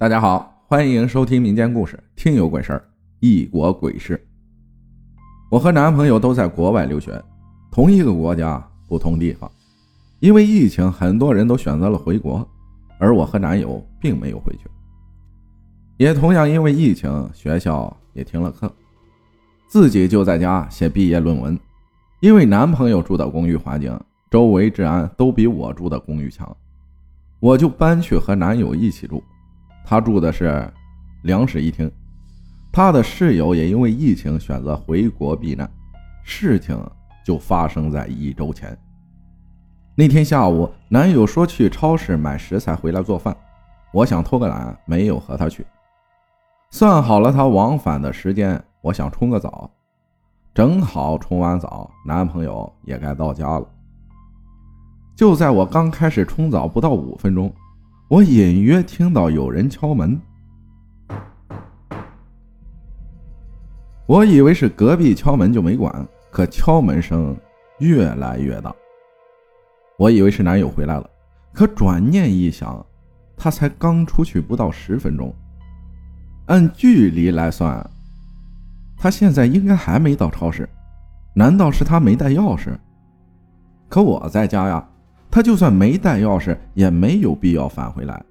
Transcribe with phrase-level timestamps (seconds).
[0.00, 2.78] 大家好，欢迎收听民间故事《听有鬼事儿》，
[3.18, 4.28] 异国鬼事。
[5.50, 7.20] 我和男朋友都在国外留学，
[7.68, 9.50] 同一个国家，不同地方。
[10.20, 12.48] 因为疫情，很多人都选择了回国，
[13.00, 14.70] 而我和男友并没有回去。
[15.96, 18.72] 也同样因为疫情，学校也停了课，
[19.66, 21.58] 自己就在家写毕业论文。
[22.20, 26.56] 因为男朋友住的公寓环境，周围治安都比我住的公寓强，
[27.40, 29.20] 我就搬去和男友一起住。
[29.90, 30.70] 他住的是
[31.22, 31.90] 两室一厅，
[32.70, 35.66] 他的室友也因为疫情选择回国避难。
[36.22, 36.78] 事情
[37.24, 38.76] 就发生在一周前。
[39.94, 43.34] 那天下午，男友说去超市买食材回来做饭，
[43.94, 45.64] 我想偷个懒，没有和他去。
[46.70, 49.70] 算好了他往返的时间，我想冲个澡，
[50.52, 53.66] 正好冲完澡，男朋友也该到家了。
[55.16, 57.50] 就在我刚开始冲澡不到五分钟。
[58.08, 60.18] 我隐约听到有人敲门，
[64.06, 67.36] 我以为是隔壁敲门就没管，可敲门声
[67.80, 68.74] 越来越大。
[69.98, 71.10] 我以为是男友回来了，
[71.52, 72.82] 可转念一想，
[73.36, 75.30] 他才刚出去不到十分钟，
[76.46, 77.90] 按距离来算，
[78.96, 80.66] 他现在应该还没到超市。
[81.34, 82.74] 难道是他没带钥匙？
[83.86, 84.88] 可我在家呀。
[85.30, 88.24] 他就算没带钥匙，也没有必要返回来，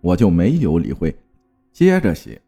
[0.00, 1.14] 我就没有理会，
[1.72, 2.40] 接着写。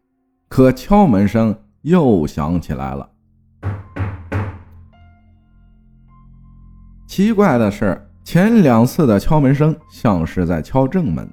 [0.47, 3.09] 可敲门声又响起来了。
[7.05, 11.29] 奇怪的是，前两次的敲门声像是在敲正门，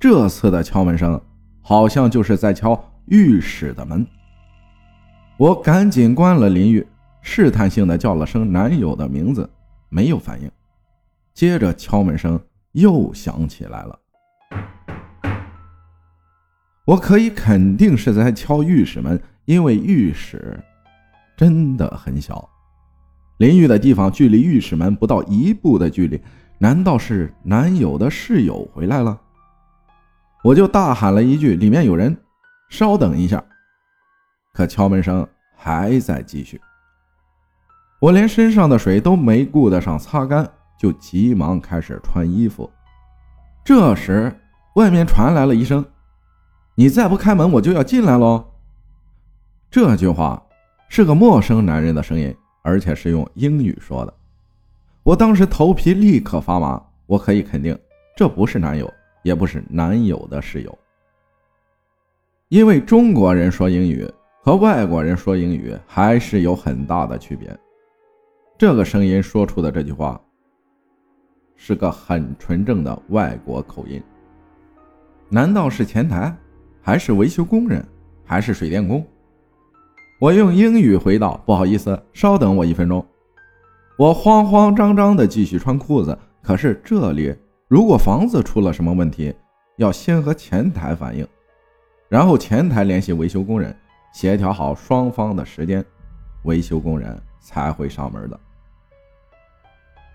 [0.00, 1.20] 这次的敲门声
[1.60, 4.06] 好像就是在敲浴室的门。
[5.36, 6.86] 我赶紧关了淋浴，
[7.20, 9.48] 试探性的叫了声男友的名字，
[9.88, 10.50] 没有反应。
[11.34, 12.38] 接着敲门声
[12.72, 13.98] 又响起来了，
[16.84, 20.62] 我可以肯定是在敲浴室门，因为浴室
[21.36, 22.48] 真的很小，
[23.38, 26.20] 淋浴的地方距离浴室门不到一步的距离。
[26.58, 29.20] 难道是男友的室友回来了？
[30.44, 32.16] 我就大喊了一句：“里面有人，
[32.68, 33.42] 稍等一下。”
[34.54, 36.60] 可敲门声还在继续，
[38.00, 40.48] 我连身上的水都没顾得上擦干。
[40.82, 42.68] 就急忙开始穿衣服，
[43.62, 44.36] 这时
[44.74, 45.84] 外面传来了一声
[46.74, 48.44] ：“你再不开门，我就要进来喽。”
[49.70, 50.44] 这句话
[50.88, 54.12] 是个陌生男人的声音，而且是用英语说的。
[55.04, 57.78] 我当时头皮立刻发麻，我可以肯定，
[58.16, 60.78] 这不是男友，也不是男友的室友，
[62.48, 64.04] 因为中国人说英语
[64.42, 67.56] 和外国人说英语还是有很大的区别。
[68.58, 70.20] 这个声音说出的这句话。
[71.64, 74.02] 是个很纯正的外国口音，
[75.28, 76.36] 难道是前台，
[76.80, 77.86] 还是维修工人，
[78.24, 79.06] 还是水电工？
[80.18, 83.06] 我用英语回道：“不好意思，稍等我一分钟。”
[83.96, 86.18] 我慌慌张张地继续穿裤子。
[86.42, 87.32] 可是这里
[87.68, 89.32] 如果房子出了什么问题，
[89.76, 91.24] 要先和前台反映，
[92.08, 93.72] 然后前台联系维修工人，
[94.12, 95.84] 协调好双方的时间，
[96.42, 98.40] 维修工人才会上门的。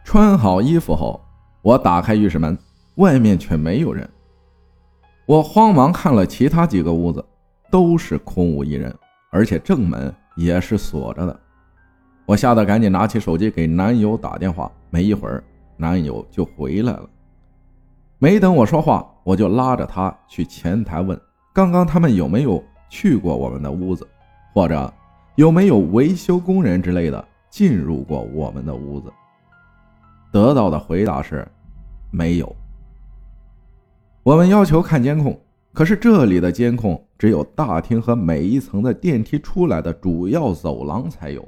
[0.03, 1.23] 穿好衣服后。
[1.67, 2.57] 我打开浴室门，
[2.95, 4.09] 外面却没有人。
[5.25, 7.21] 我慌忙看了其他几个屋子，
[7.69, 8.95] 都是空无一人，
[9.31, 11.37] 而且正门也是锁着的。
[12.25, 14.71] 我吓得赶紧拿起手机给男友打电话。
[14.89, 15.43] 没一会儿，
[15.75, 17.09] 男友就回来了。
[18.17, 21.19] 没等我说话，我就拉着他去前台问：
[21.53, 24.07] 刚刚他们有没有去过我们的屋子，
[24.53, 24.89] 或者
[25.35, 29.11] 有没有维修工人之类的进入过我们的屋子？
[30.31, 31.45] 得到的回答是。
[32.11, 32.55] 没有。
[34.23, 35.39] 我们要求看监控，
[35.73, 41.47] 可是这里的监控只有大厅和每一层的电梯出来的主要走廊才有。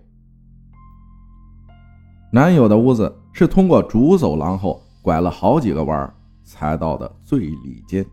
[2.32, 8.06] 男友的屋子是通过主走廊后拐了好几个弯才到的最里间。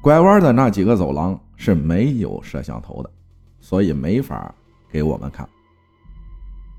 [0.00, 3.10] 拐弯的那几个走廊是没有摄像头的，
[3.60, 4.54] 所以没法
[4.88, 5.48] 给我们看。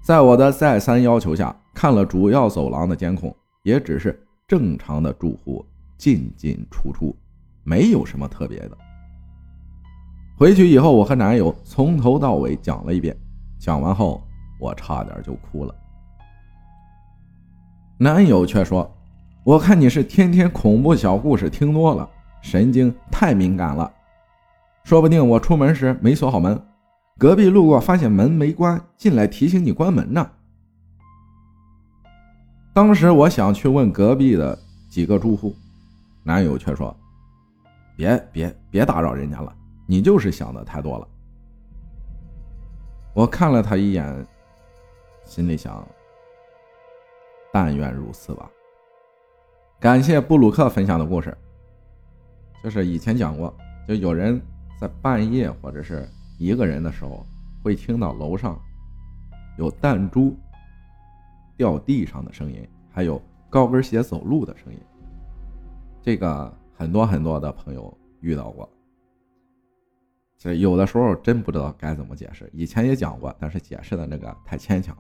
[0.01, 3.33] 在我的再三要求下，看了主要走廊的监控。
[3.63, 5.65] 也只是正常的住户
[5.97, 7.15] 进进出出，
[7.63, 8.77] 没有什么特别的。
[10.37, 13.15] 回去以后，我和男友从头到尾讲了一遍，
[13.57, 14.21] 讲完后
[14.59, 15.73] 我差点就哭了。
[17.97, 18.91] 男友却说
[19.45, 22.09] ：“我看你是天天恐怖小故事听多了，
[22.41, 23.89] 神经太敏感了。
[24.83, 26.61] 说不定我出门时没锁好门，
[27.17, 30.29] 隔壁路过发现门没关，进来提醒你关门呢。”
[32.73, 34.57] 当时我想去问隔壁的
[34.89, 35.55] 几个住户，
[36.23, 36.95] 男友却说
[37.95, 39.55] ：“别别别打扰人家了，
[39.85, 41.07] 你就是想的太多了。
[43.13, 44.25] 我看了他一眼，
[45.23, 45.87] 心里想：
[47.51, 48.49] 但愿如此吧。
[49.79, 51.37] 感谢布鲁克分享的故事，
[52.63, 53.53] 就是以前讲过，
[53.87, 54.41] 就有人
[54.81, 56.09] 在半夜或者是
[56.39, 57.23] 一个人的时候，
[57.63, 58.59] 会听到楼上
[59.59, 60.35] 有弹珠
[61.63, 64.77] 掉地上的声音，还有高跟鞋走路的声音。
[66.01, 68.69] 这个很多很多的朋友遇到过。
[70.37, 74.93] 这有的时候真不知道该怎么解释，以前也讲过，但是解释的那个太牵强。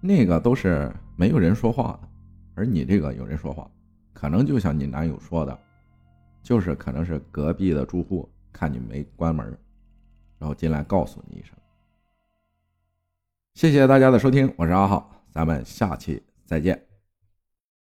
[0.00, 2.08] 那个都是没有人说话的，
[2.54, 3.68] 而你这个有人说话，
[4.12, 5.58] 可能就像你男友说的，
[6.44, 9.44] 就是可能是隔壁的住户看你没关门，
[10.38, 11.56] 然后进来告诉你一声。
[13.54, 16.85] 谢谢大家的收听，我是阿浩，咱们下期再见。